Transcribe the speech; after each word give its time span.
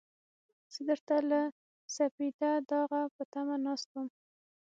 زه 0.73 0.81
درته 0.89 1.15
له 1.29 1.41
سپېده 1.95 2.51
داغه 2.69 3.01
په 3.15 3.23
تمه 3.33 3.55
ناست 3.65 3.87
وم. 3.93 4.07